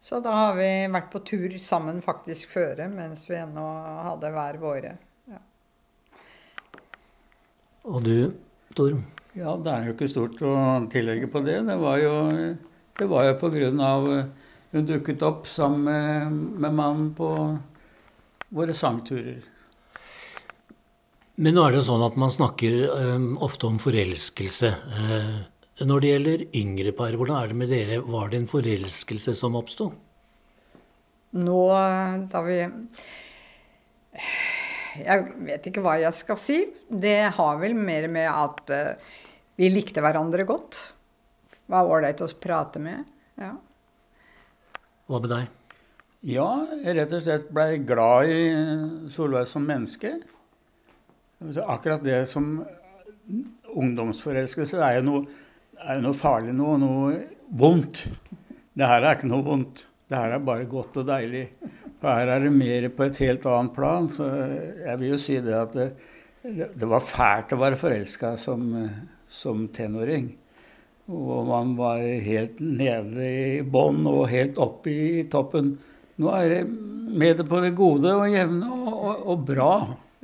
Så 0.00 0.20
da 0.20 0.32
har 0.36 0.56
vi 0.58 0.68
vært 0.92 1.10
på 1.12 1.22
tur 1.26 1.56
sammen 1.62 2.02
faktisk 2.04 2.52
føre, 2.52 2.88
mens 2.92 3.24
vi 3.30 3.38
ennå 3.40 3.66
hadde 4.06 4.32
hver 4.34 4.58
våre. 4.60 4.96
Ja. 5.30 5.40
Og 7.88 8.04
du, 8.04 8.16
Tor? 8.76 8.98
Ja, 9.36 9.56
det 9.60 9.72
er 9.72 9.86
jo 9.86 9.94
ikke 9.96 10.08
stort 10.08 10.40
å 10.44 10.54
tillegge 10.92 11.28
på 11.32 11.42
det. 11.44 11.58
Det 11.68 11.76
var 11.80 12.00
jo, 12.00 12.14
det 12.96 13.08
var 13.08 13.26
jo 13.28 13.38
på 13.40 13.52
grunn 13.54 13.80
av 13.84 14.10
Hun 14.66 14.84
dukket 14.84 15.22
opp 15.24 15.46
sammen 15.48 15.84
med, 15.86 16.32
med 16.60 16.74
mannen 16.74 17.12
på 17.16 17.28
våre 18.52 18.74
sangturer. 18.76 19.44
Men 21.36 21.56
nå 21.56 21.66
er 21.66 21.76
det 21.76 21.84
sånn 21.86 22.02
at 22.04 22.16
man 22.18 22.32
snakker 22.34 22.74
um, 22.90 23.28
ofte 23.44 23.68
om 23.70 23.78
forelskelse. 23.80 24.72
Uh, 24.90 25.38
når 25.84 26.00
det 26.00 26.10
gjelder 26.10 26.42
yngre 26.56 26.92
par, 26.96 27.12
hvordan 27.12 27.36
er 27.36 27.52
det 27.52 27.58
med 27.60 27.68
dere? 27.68 28.00
Var 28.00 28.30
det 28.32 28.38
en 28.40 28.48
forelskelse 28.48 29.34
som 29.36 29.58
oppsto? 29.58 29.90
Nå 31.36 31.62
da 32.32 32.40
vi 32.46 32.56
Jeg 34.96 35.26
vet 35.44 35.68
ikke 35.68 35.82
hva 35.84 35.98
jeg 36.00 36.16
skal 36.16 36.40
si. 36.40 36.62
Det 36.88 37.18
har 37.36 37.60
vel 37.60 37.76
mer 37.76 38.08
med 38.08 38.30
at 38.30 38.72
uh, 38.72 39.12
vi 39.60 39.68
likte 39.68 40.00
hverandre 40.00 40.46
godt. 40.48 40.80
Var 41.68 41.92
ålreit 41.92 42.24
å 42.24 42.30
prate 42.40 42.80
med. 42.80 43.04
Ja. 43.36 43.52
Hva 45.06 45.20
med 45.20 45.32
deg? 45.34 45.52
Ja, 46.26 46.48
jeg 46.80 46.96
rett 46.96 47.12
og 47.12 47.22
slett 47.22 47.50
blei 47.54 47.76
glad 47.84 48.32
i 48.32 48.40
Solveig 49.12 49.46
som 49.50 49.66
menneske. 49.68 50.16
Akkurat 51.66 52.00
det 52.02 52.24
som 52.30 52.64
ungdomsforelskelse 53.76 54.80
er 54.80 54.96
jo 54.98 55.04
noe, 55.10 55.26
er 55.84 56.00
noe 56.02 56.16
farlig, 56.16 56.54
noe, 56.56 56.78
noe 56.80 57.16
vondt. 57.56 58.06
Det 58.76 58.88
her 58.88 59.04
er 59.04 59.18
ikke 59.18 59.30
noe 59.30 59.44
vondt. 59.46 59.86
Det 60.06 60.18
her 60.18 60.36
er 60.36 60.46
bare 60.46 60.68
godt 60.70 61.00
og 61.02 61.08
deilig. 61.08 61.46
For 62.00 62.12
her 62.12 62.30
er 62.34 62.44
det 62.44 62.52
mer 62.54 62.88
på 62.94 63.06
et 63.06 63.20
helt 63.24 63.46
annet 63.50 63.74
plan. 63.74 64.08
Så 64.12 64.28
jeg 64.28 65.00
vil 65.00 65.14
jo 65.14 65.20
si 65.20 65.38
det 65.42 65.54
at 65.58 65.76
det, 65.76 65.88
det 66.76 66.88
var 66.88 67.04
fælt 67.04 67.54
å 67.56 67.60
være 67.60 67.80
forelska 67.80 68.34
som, 68.40 68.68
som 69.28 69.66
tenåring. 69.74 70.30
Og 71.06 71.46
man 71.46 71.74
var 71.78 72.02
helt 72.02 72.58
nede 72.60 73.26
i 73.26 73.62
bånn 73.62 74.02
og 74.10 74.26
helt 74.30 74.58
oppe 74.62 74.90
i 74.90 75.24
toppen. 75.30 75.76
Nå 76.18 76.32
er 76.34 76.48
det 76.50 76.62
med 77.06 77.38
det 77.38 77.46
på 77.46 77.60
det 77.62 77.74
gode 77.78 78.10
og 78.10 78.30
jevne 78.32 78.66
og, 78.66 78.88
og, 78.94 79.26
og 79.32 79.44
bra, 79.46 79.72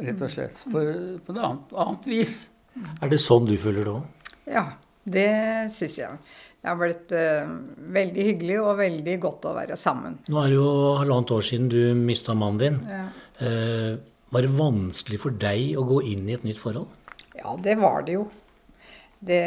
rett 0.02 0.24
og 0.26 0.32
slett. 0.32 0.58
For, 0.72 0.94
på 1.22 1.34
et 1.34 1.38
annet, 1.38 1.76
annet 1.84 2.08
vis. 2.10 2.34
Er 2.98 3.12
det 3.12 3.20
sånn 3.22 3.46
du 3.46 3.54
føler 3.60 3.86
det 3.86 3.94
òg? 3.94 4.30
Ja, 4.50 4.64
det 5.04 5.32
syns 5.74 5.98
jeg. 5.98 6.18
Det 6.62 6.70
har 6.70 6.78
blitt 6.78 7.12
uh, 7.16 7.54
veldig 7.96 8.24
hyggelig 8.28 8.58
og 8.62 8.76
veldig 8.78 9.16
godt 9.22 9.48
å 9.50 9.54
være 9.56 9.78
sammen. 9.78 10.20
Nå 10.30 10.38
er 10.38 10.52
det 10.52 10.58
jo 10.60 10.68
halvannet 11.00 11.34
år 11.34 11.46
siden 11.46 11.70
du 11.72 11.80
mista 11.98 12.36
mannen 12.38 12.60
din. 12.62 12.78
Ja. 12.86 13.06
Uh, 13.42 14.12
var 14.32 14.46
det 14.46 14.54
vanskelig 14.56 15.18
for 15.24 15.34
deg 15.42 15.74
å 15.76 15.84
gå 15.88 15.98
inn 16.12 16.28
i 16.30 16.36
et 16.36 16.46
nytt 16.46 16.60
forhold? 16.60 16.86
Ja, 17.34 17.56
det 17.58 17.74
var 17.82 18.06
det 18.06 18.14
jo. 18.20 18.28
Det, 19.22 19.42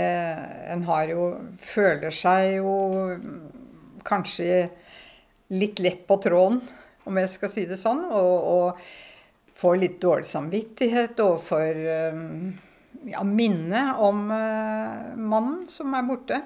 en 0.71 0.85
har 0.87 1.09
jo 1.11 1.23
Føler 1.59 2.13
seg 2.15 2.61
jo 2.61 2.75
kanskje 4.07 4.67
litt 5.55 5.81
lett 5.83 6.05
på 6.07 6.15
tråden, 6.23 6.61
om 7.05 7.17
jeg 7.19 7.31
skal 7.31 7.51
si 7.51 7.65
det 7.69 7.79
sånn. 7.79 8.03
Og, 8.11 8.35
og 8.51 9.55
får 9.55 9.81
litt 9.81 9.97
dårlig 10.03 10.27
samvittighet 10.27 11.19
overfor 11.23 11.79
ja, 13.09 13.23
minnet 13.23 14.01
om 14.01 14.27
uh, 14.31 15.15
mannen 15.17 15.65
som 15.71 15.93
er 15.97 16.05
borte. 16.07 16.41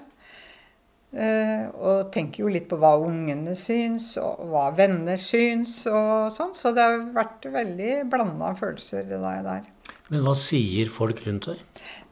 Uh, 1.10 1.66
og 1.74 2.12
tenker 2.14 2.44
jo 2.44 2.52
litt 2.54 2.68
på 2.70 2.78
hva 2.78 2.94
ungene 3.02 3.56
syns, 3.58 4.12
og 4.22 4.44
hva 4.52 4.68
venner 4.78 5.18
syns, 5.18 5.82
og 5.90 6.30
sånn. 6.34 6.54
Så 6.58 6.74
det 6.76 6.86
har 6.86 7.02
vært 7.16 7.50
veldig 7.50 8.04
blanda 8.12 8.54
følelser, 8.60 9.08
det 9.10 9.22
der. 9.24 9.66
Men 10.10 10.24
hva 10.26 10.36
sier 10.38 10.90
folk 10.92 11.22
rundt 11.26 11.50
deg? 11.50 11.66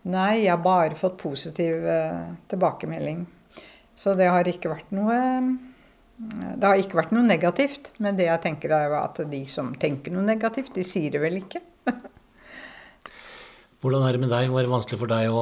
Nei, 0.09 0.43
jeg 0.43 0.53
har 0.53 0.61
bare 0.63 0.97
fått 0.97 1.19
positiv 1.21 1.85
uh, 1.85 2.33
tilbakemelding. 2.49 3.25
Så 3.97 4.13
det 4.17 4.29
har 4.29 4.45
ikke 4.45 4.69
vært 4.69 4.91
noe 4.93 5.15
Det 6.17 6.61
har 6.61 6.77
ikke 6.77 6.99
vært 6.99 7.13
noe 7.13 7.25
negativt. 7.25 7.91
Men 8.01 8.17
det 8.17 8.27
jeg 8.29 8.43
tenker 8.45 8.73
er 8.73 8.93
at 8.97 9.21
de 9.29 9.41
som 9.49 9.73
tenker 9.77 10.13
noe 10.13 10.25
negativt, 10.25 10.73
de 10.77 10.85
sier 10.85 11.13
det 11.13 11.21
vel 11.21 11.41
ikke. 11.41 11.61
Hvordan 13.77 14.07
er 14.07 14.15
det 14.15 14.23
med 14.23 14.31
deg? 14.33 14.49
Var 14.49 14.65
det 14.65 14.73
vanskelig 14.73 14.97
for 14.97 15.11
deg 15.11 15.29
å 15.29 15.41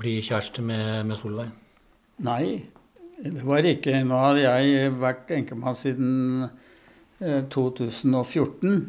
bli 0.00 0.16
kjæreste 0.26 0.62
med, 0.66 1.06
med 1.06 1.18
Solveig? 1.18 1.50
Nei, 2.26 2.64
det 3.22 3.44
var 3.46 3.66
ikke. 3.68 3.94
Nå 4.02 4.16
hadde 4.18 4.42
jeg 4.42 4.94
vært 4.98 5.30
enkemann 5.36 5.76
siden 5.78 6.48
eh, 7.22 7.44
2014. 7.46 8.80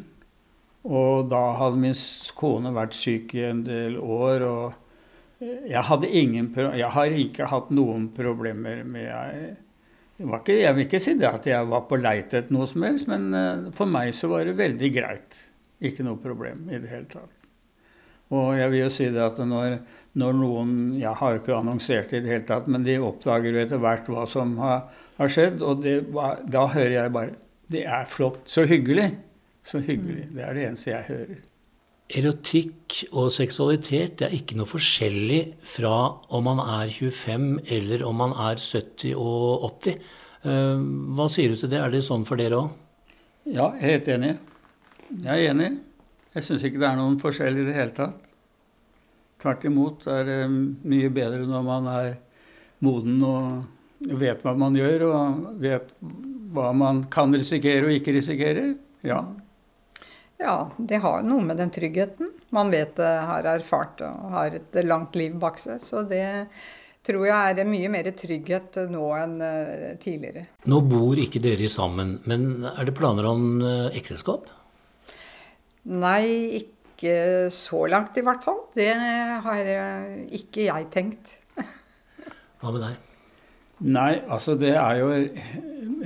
Og 0.82 1.28
da 1.30 1.42
hadde 1.60 1.78
min 1.78 1.94
kone 2.34 2.72
vært 2.74 2.98
syk 2.98 3.36
i 3.38 3.44
en 3.46 3.60
del 3.66 4.00
år. 4.02 4.46
Og 4.48 5.44
jeg, 5.68 5.84
hadde 5.92 6.10
ingen, 6.10 6.50
jeg 6.74 6.90
har 6.96 7.14
ikke 7.22 7.50
hatt 7.52 7.70
noen 7.70 8.08
problemer 8.16 8.82
med 8.82 9.60
ikke, 10.22 10.56
Jeg 10.58 10.74
vil 10.74 10.86
ikke 10.88 11.02
si 11.02 11.14
det 11.18 11.30
at 11.30 11.46
jeg 11.46 11.70
var 11.70 11.86
på 11.90 12.00
leit 12.02 12.34
etter 12.34 12.50
noe 12.54 12.66
som 12.70 12.82
helst, 12.86 13.06
men 13.10 13.30
eh, 13.34 13.70
for 13.78 13.90
meg 13.90 14.10
så 14.14 14.30
var 14.30 14.46
det 14.46 14.58
veldig 14.58 14.90
greit. 14.94 15.38
Ikke 15.82 16.02
noe 16.06 16.18
problem 16.22 16.66
i 16.70 16.82
det 16.82 16.90
hele 16.90 17.08
tatt. 17.10 17.41
Og 18.32 18.56
jeg 18.56 18.72
vil 18.72 18.84
jo 18.84 18.90
si 18.92 19.08
det 19.12 19.20
at 19.20 19.38
når, 19.44 19.78
når 20.18 20.36
noen 20.38 20.74
Jeg 21.00 21.12
har 21.20 21.34
jo 21.34 21.40
ikke 21.42 21.58
annonsert 21.58 22.12
det 22.12 22.22
i 22.22 22.24
det 22.24 22.32
hele 22.32 22.48
tatt, 22.48 22.68
men 22.72 22.86
de 22.86 22.96
oppdager 23.04 23.52
jo 23.52 23.62
etter 23.62 23.82
hvert 23.82 24.08
hva 24.08 24.26
som 24.30 24.56
har, 24.62 24.86
har 25.18 25.32
skjedd, 25.32 25.60
og 25.60 25.84
det, 25.84 25.98
da 26.48 26.66
hører 26.72 26.96
jeg 26.96 27.14
bare 27.14 27.36
Det 27.72 27.86
er 27.86 28.08
flott. 28.08 28.42
Så 28.48 28.66
hyggelig. 28.68 29.10
Så 29.64 29.80
hyggelig. 29.84 30.26
Det 30.34 30.44
er 30.44 30.56
det 30.56 30.68
eneste 30.68 30.90
jeg 30.90 31.08
hører. 31.08 31.40
Erotikk 32.12 32.98
og 33.16 33.30
seksualitet 33.32 34.18
det 34.20 34.26
er 34.26 34.34
ikke 34.36 34.58
noe 34.58 34.68
forskjellig 34.68 35.40
fra 35.64 35.94
om 36.34 36.44
man 36.44 36.60
er 36.60 36.90
25 36.92 37.62
eller 37.72 38.04
om 38.04 38.18
man 38.20 38.34
er 38.36 38.60
70 38.60 39.14
og 39.16 39.64
80. 39.70 40.02
Eh, 40.42 40.82
hva 41.16 41.28
sier 41.32 41.52
du 41.52 41.60
til 41.60 41.72
det? 41.72 41.80
Er 41.80 41.94
det 41.94 42.02
sånn 42.04 42.26
for 42.28 42.40
dere 42.40 42.58
òg? 42.58 42.74
Ja, 43.46 43.70
jeg 43.78 43.80
er 43.80 43.94
helt 43.94 44.10
enig. 44.16 44.34
Jeg 45.12 45.32
er 45.32 45.54
enig. 45.54 45.70
Jeg 46.32 46.46
syns 46.46 46.64
ikke 46.64 46.80
det 46.80 46.88
er 46.88 46.98
noen 46.98 47.18
forskjell 47.20 47.60
i 47.60 47.66
det 47.66 47.76
hele 47.76 47.94
tatt. 47.96 48.28
Tvert 49.42 49.64
imot 49.68 50.06
er 50.10 50.26
det 50.28 50.40
mye 50.48 51.10
bedre 51.12 51.44
når 51.48 51.64
man 51.66 51.88
er 51.90 52.12
moden 52.82 53.22
og 53.26 54.12
vet 54.18 54.42
hva 54.42 54.54
man 54.58 54.76
gjør, 54.78 55.04
og 55.08 55.48
vet 55.62 55.92
hva 56.52 56.70
man 56.74 57.04
kan 57.12 57.34
risikere 57.34 57.86
og 57.86 57.96
ikke 57.96 58.14
risikere. 58.16 58.72
Ja. 59.06 59.20
Ja, 60.42 60.56
det 60.78 61.02
har 61.04 61.22
noe 61.26 61.42
med 61.46 61.60
den 61.60 61.70
tryggheten. 61.74 62.32
Man 62.54 62.72
vet 62.72 62.96
det, 62.98 63.10
har 63.28 63.46
erfart 63.46 64.02
og 64.06 64.32
har 64.34 64.56
et 64.58 64.80
langt 64.86 65.14
liv 65.18 65.36
bak 65.38 65.60
seg. 65.62 65.78
Så 65.82 66.02
det 66.08 66.24
tror 67.06 67.26
jeg 67.28 67.60
er 67.62 67.68
mye 67.68 67.90
mer 67.90 68.10
trygghet 68.14 68.80
nå 68.90 69.04
enn 69.18 69.36
eh, 69.42 69.86
tidligere. 70.02 70.48
Nå 70.70 70.82
bor 70.86 71.18
ikke 71.18 71.42
dere 71.42 71.70
sammen, 71.70 72.16
men 72.30 72.66
er 72.72 72.86
det 72.86 72.96
planer 72.98 73.30
om 73.30 73.46
eh, 73.62 73.88
ekteskap? 73.98 74.50
Nei, 75.90 76.60
ikke 76.60 77.48
så 77.50 77.86
langt 77.90 78.18
i 78.18 78.22
hvert 78.22 78.44
fall. 78.44 78.60
Det 78.76 78.90
har 79.46 79.70
ikke 80.30 80.68
jeg 80.68 80.90
tenkt. 80.94 81.34
Hva 82.62 82.70
med 82.70 82.84
deg? 82.84 83.08
Nei, 83.82 84.12
altså 84.30 84.54
det 84.54 84.76
er 84.78 85.00
jo 85.00 85.08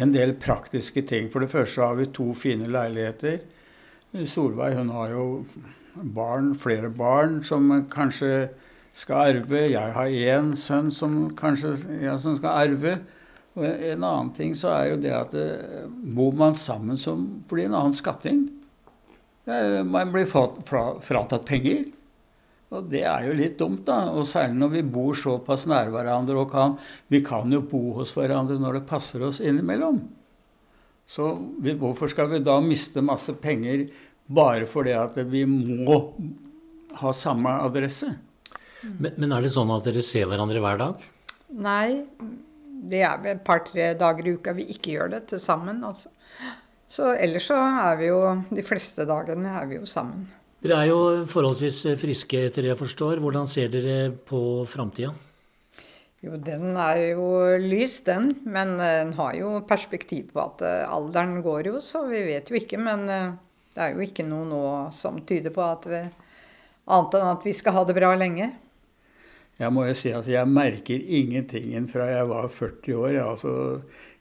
en 0.00 0.12
del 0.14 0.32
praktiske 0.40 1.02
ting. 1.08 1.28
For 1.32 1.44
det 1.44 1.52
første 1.52 1.84
har 1.84 1.98
vi 1.98 2.08
to 2.08 2.30
fine 2.36 2.70
leiligheter. 2.72 3.42
Solveig 4.24 4.78
hun 4.78 4.94
har 4.94 5.12
jo 5.12 5.26
barn, 5.96 6.54
flere 6.56 6.88
barn 6.88 7.42
som 7.44 7.68
kanskje 7.92 8.48
skal 8.96 9.34
arve. 9.34 9.66
Jeg 9.74 9.92
har 9.92 10.08
én 10.08 10.54
sønn 10.56 10.88
som 10.90 11.18
kanskje 11.36 11.74
ja, 12.00 12.16
som 12.18 12.38
skal 12.38 12.64
arve. 12.64 12.96
Og 13.56 13.64
en 13.64 14.04
annen 14.04 14.32
ting 14.36 14.56
så 14.56 14.72
er 14.72 14.90
jo 14.92 15.00
det 15.00 15.12
at 15.16 15.36
eh, 15.36 15.84
bor 16.16 16.32
man 16.36 16.56
sammen, 16.56 16.96
så 17.00 17.14
blir 17.16 17.66
det 17.66 17.70
en 17.70 17.78
annen 17.82 17.96
skatting. 17.96 18.42
Man 19.46 20.10
blir 20.10 20.26
fratatt 20.26 21.46
penger. 21.46 21.84
Og 22.74 22.88
det 22.90 23.04
er 23.06 23.28
jo 23.28 23.34
litt 23.38 23.58
dumt, 23.60 23.84
da. 23.86 24.08
Og 24.10 24.26
særlig 24.26 24.58
når 24.58 24.72
vi 24.74 24.82
bor 24.96 25.14
såpass 25.14 25.68
nær 25.70 25.92
hverandre 25.94 26.40
og 26.40 26.50
kan 26.50 26.74
Vi 27.12 27.22
kan 27.24 27.52
jo 27.52 27.62
bo 27.62 27.92
hos 28.00 28.14
hverandre 28.16 28.58
når 28.58 28.80
det 28.80 28.88
passer 28.90 29.22
oss 29.22 29.38
innimellom. 29.40 30.00
Så 31.06 31.30
vi, 31.62 31.76
hvorfor 31.78 32.10
skal 32.10 32.32
vi 32.32 32.42
da 32.42 32.58
miste 32.60 33.04
masse 33.04 33.36
penger 33.38 33.86
bare 34.26 34.66
fordi 34.66 34.96
at 34.98 35.20
vi 35.30 35.44
må 35.46 36.00
ha 36.98 37.12
samme 37.14 37.52
adresse? 37.62 38.10
Men, 38.82 39.14
men 39.14 39.32
er 39.32 39.46
det 39.46 39.52
sånn 39.54 39.70
at 39.70 39.86
dere 39.86 40.02
ser 40.02 40.26
hverandre 40.26 40.62
hver 40.62 40.82
dag? 40.82 41.06
Nei. 41.54 42.02
Det 42.86 43.00
er 43.06 43.22
et 43.30 43.46
par-tre 43.46 43.92
dager 43.98 44.26
i 44.26 44.34
uka 44.36 44.52
vi 44.58 44.66
ikke 44.74 44.98
gjør 44.98 45.14
det 45.14 45.22
til 45.30 45.40
sammen, 45.42 45.78
altså. 45.86 46.10
Så 46.88 47.12
ellers 47.18 47.48
så 47.50 47.58
er 47.58 47.96
vi 47.98 48.10
jo 48.12 48.20
De 48.54 48.62
fleste 48.66 49.06
dagene 49.08 49.56
er 49.60 49.66
vi 49.70 49.80
jo 49.80 49.86
sammen. 49.88 50.26
Dere 50.62 50.82
er 50.82 50.90
jo 50.90 51.00
forholdsvis 51.28 51.82
friske, 52.00 52.46
etter 52.48 52.64
det 52.64 52.72
jeg 52.72 52.80
forstår. 52.80 53.20
Hvordan 53.22 53.48
ser 53.50 53.68
dere 53.70 54.10
på 54.26 54.40
framtida? 54.70 55.12
Jo, 56.24 56.38
den 56.40 56.72
er 56.80 57.02
jo 57.12 57.26
lys, 57.60 58.00
den. 58.06 58.30
Men 58.48 58.78
den 58.80 59.12
har 59.18 59.36
jo 59.38 59.58
perspektiv 59.68 60.32
på 60.32 60.42
at 60.42 60.64
eh, 60.66 60.86
alderen 60.88 61.42
går 61.44 61.70
jo, 61.70 61.82
så 61.84 62.06
vi 62.08 62.24
vet 62.26 62.50
jo 62.50 62.58
ikke. 62.58 62.80
Men 62.82 63.04
eh, 63.12 63.34
det 63.76 63.84
er 63.84 63.92
jo 63.94 64.06
ikke 64.06 64.24
noe 64.26 64.48
nå 64.48 64.64
som 64.96 65.20
tyder 65.28 65.54
på 65.54 65.66
at 65.66 65.90
vi 65.90 66.06
Annet 66.86 67.16
enn 67.18 67.32
at 67.32 67.42
vi 67.42 67.50
skal 67.56 67.74
ha 67.74 67.80
det 67.82 67.96
bra 67.96 68.12
lenge. 68.14 68.46
Jeg 69.58 69.72
må 69.74 69.86
jo 69.88 69.94
si 69.98 70.12
at 70.14 70.26
jeg 70.30 70.46
merker 70.46 71.00
ingenting 71.02 71.88
fra 71.90 72.06
jeg 72.12 72.28
var 72.30 72.46
40 72.52 73.00
år. 73.00 73.16
Altså, 73.24 73.54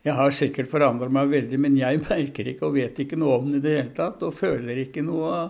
jeg 0.06 0.14
har 0.14 0.34
sikkert 0.38 0.70
forandra 0.70 1.10
meg 1.10 1.32
veldig, 1.32 1.60
men 1.62 1.78
jeg 1.80 2.02
merker 2.06 2.52
ikke 2.52 2.68
og 2.68 2.76
vet 2.78 3.00
ikke 3.02 3.18
noe 3.20 3.40
om 3.40 3.52
det 3.52 3.62
i 3.62 3.66
det 3.66 3.76
hele 3.80 3.94
tatt. 3.98 4.22
Og 4.26 4.36
føler 4.38 4.84
ikke 4.86 5.06
noe 5.06 5.46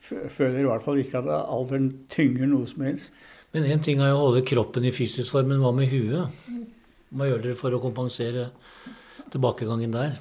Føler 0.00 0.62
i 0.62 0.64
hvert 0.64 0.80
fall 0.80 0.96
ikke 1.02 1.20
at 1.20 1.26
alderen 1.28 1.90
tynger 2.08 2.48
noe 2.48 2.64
som 2.64 2.86
helst. 2.86 3.12
Men 3.52 3.66
én 3.68 3.82
ting 3.84 3.98
er 4.00 4.08
jo 4.08 4.16
å 4.16 4.22
holde 4.30 4.40
kroppen 4.48 4.86
i 4.88 4.92
fysisk 4.96 5.34
form, 5.34 5.50
men 5.52 5.60
hva 5.60 5.74
med 5.76 5.90
huet? 5.92 6.38
Hva 7.12 7.26
gjør 7.28 7.42
dere 7.44 7.58
for 7.58 7.76
å 7.76 7.82
kompensere 7.82 8.46
tilbakegangen 9.28 9.92
der? 9.92 10.14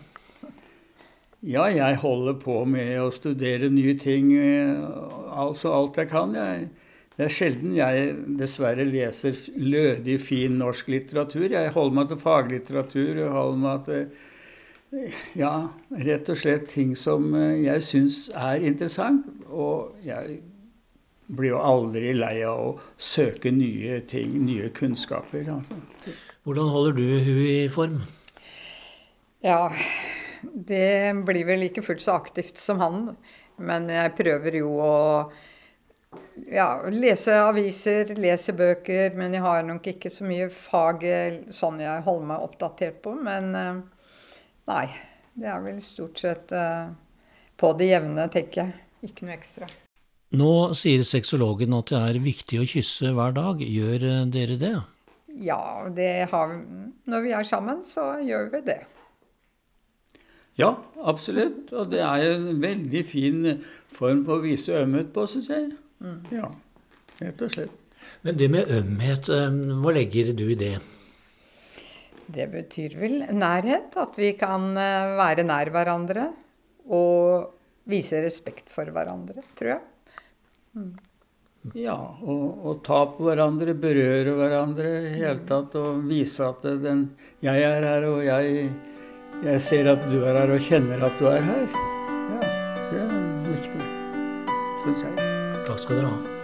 Ja, 1.39 1.69
jeg 1.71 2.01
holder 2.01 2.35
på 2.41 2.57
med 2.67 2.91
å 2.99 3.07
studere 3.15 3.69
nye 3.71 3.95
ting. 3.95 4.33
eh, 4.35 4.83
Altså 5.31 5.71
alt 5.71 5.95
jeg 5.95 6.09
kan. 6.11 6.35
Jeg, 6.35 6.67
det 7.19 7.25
er 7.27 7.33
sjelden 7.35 7.73
jeg 7.75 8.11
dessverre 8.39 8.85
leser 8.87 9.35
lødig, 9.59 10.21
fin 10.23 10.53
norsk 10.55 10.87
litteratur. 10.87 11.49
Jeg 11.51 11.73
holder 11.75 11.97
meg 11.97 12.05
til 12.07 12.19
faglitteratur. 12.21 13.09
Jeg 13.19 13.33
holder 13.33 13.59
meg 13.59 13.81
til 13.89 14.05
ja, 15.35 15.51
rett 16.07 16.31
og 16.31 16.39
slett 16.39 16.69
ting 16.71 16.93
som 16.95 17.27
eh, 17.35 17.65
jeg 17.65 17.83
syns 17.83 18.21
er 18.31 18.63
interessant. 18.69 19.27
Og 19.51 19.99
jeg 20.05 20.39
blir 21.27 21.57
jo 21.57 21.59
aldri 21.59 22.15
lei 22.15 22.37
av 22.47 22.63
å 22.69 22.71
søke 22.95 23.51
nye 23.51 23.99
ting, 24.07 24.39
nye 24.47 24.71
kunnskaper. 24.71 25.51
Altså. 25.57 26.15
Hvordan 26.47 26.71
holder 26.71 26.97
du 27.01 27.05
huet 27.19 27.51
i 27.51 27.69
form? 27.75 27.99
Ja, 29.43 29.65
det 30.39 31.19
blir 31.27 31.51
vel 31.51 31.67
ikke 31.67 31.83
fullt 31.83 32.07
så 32.07 32.15
aktivt 32.15 32.55
som 32.63 32.79
han. 32.79 33.09
Men 33.59 33.91
jeg 33.91 34.15
prøver 34.15 34.61
jo 34.63 34.77
å 34.79 34.97
ja, 36.49 36.67
lese 36.89 37.35
aviser, 37.43 38.13
lese 38.17 38.53
bøker. 38.57 39.15
Men 39.17 39.35
jeg 39.37 39.45
har 39.45 39.65
nok 39.67 39.91
ikke 39.93 40.11
så 40.13 40.27
mye 40.27 40.49
fag 40.53 41.05
sånn 41.55 41.81
jeg 41.83 42.05
holder 42.07 42.31
meg 42.33 42.47
oppdatert 42.47 43.01
på. 43.05 43.15
Men 43.19 43.53
eh, 43.57 43.83
nei. 44.71 44.87
Det 45.39 45.47
er 45.47 45.61
vel 45.63 45.77
stort 45.79 46.19
sett 46.19 46.51
eh, 46.51 46.89
på 47.59 47.71
det 47.79 47.93
jevne, 47.93 48.25
tenker 48.31 48.65
jeg. 48.65 48.73
Ikke 49.07 49.27
noe 49.27 49.37
ekstra. 49.37 49.69
Nå 50.35 50.75
sier 50.77 51.05
sexologen 51.07 51.73
at 51.77 51.93
det 51.93 51.99
er 52.09 52.21
viktig 52.21 52.59
å 52.59 52.67
kysse 52.67 53.13
hver 53.15 53.35
dag. 53.37 53.61
Gjør 53.63 54.07
eh, 54.09 54.23
dere 54.33 54.59
det? 54.59 54.75
Ja, 55.39 55.61
det 55.95 56.29
har 56.31 56.49
vi. 56.51 56.59
Når 57.09 57.23
vi 57.23 57.35
er 57.37 57.47
sammen, 57.47 57.83
så 57.87 58.11
gjør 58.25 58.49
vi 58.55 58.63
det. 58.67 58.81
Ja, 60.59 60.73
absolutt. 61.07 61.71
Og 61.71 61.93
det 61.93 62.01
er 62.03 62.33
en 62.33 62.59
veldig 62.59 63.03
fin 63.07 63.45
form 63.93 64.25
for 64.27 64.41
å 64.41 64.43
vise 64.43 64.75
ømhet 64.81 65.13
på, 65.15 65.23
syns 65.29 65.47
jeg. 65.53 65.69
Ja, 66.31 66.47
rett 67.19 67.41
og 67.43 67.51
slett. 67.53 67.75
Men 68.23 68.37
det 68.39 68.47
med 68.51 68.71
ømhet, 68.71 69.29
eh, 69.29 69.59
hva 69.83 69.93
legger 69.95 70.31
du 70.33 70.47
i 70.49 70.57
det? 70.59 70.77
Det 72.29 72.47
betyr 72.51 72.95
vel 72.99 73.21
nærhet. 73.33 73.95
At 73.99 74.17
vi 74.19 74.33
kan 74.39 74.71
eh, 74.77 75.15
være 75.19 75.45
nær 75.47 75.71
hverandre 75.73 76.29
og 76.89 77.53
vise 77.89 78.21
respekt 78.23 78.69
for 78.73 78.89
hverandre, 78.93 79.43
tror 79.57 79.75
jeg. 79.75 79.81
Ja, 81.75 81.97
og, 82.23 82.43
og 82.65 82.83
ta 82.85 83.01
på 83.11 83.25
hverandre, 83.27 83.75
berøre 83.75 84.35
hverandre 84.37 84.93
i 85.09 85.15
hele 85.19 85.43
tatt. 85.47 85.75
Og 85.79 86.05
vise 86.09 86.47
at 86.47 86.63
den, 86.83 87.09
jeg 87.45 87.65
er 87.65 87.87
her, 87.87 88.07
og 88.09 88.23
jeg, 88.25 88.69
jeg 89.43 89.65
ser 89.65 89.91
at 89.95 90.05
du 90.11 90.21
er 90.23 90.43
her, 90.43 90.55
og 90.55 90.69
kjenner 90.69 91.09
at 91.09 91.19
du 91.19 91.27
er 91.31 91.43
her. 91.49 91.67
Ja, 92.29 92.53
det 92.93 93.03
er 93.03 93.19
viktig, 93.49 93.89
syns 94.85 95.09
jeg. 95.09 95.28
Takk 95.69 95.79
skal 95.79 95.99
dere 95.99 96.09
ha. 96.09 96.38